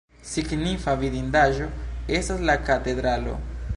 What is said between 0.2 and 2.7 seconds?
Signifa vidindaĵo estas la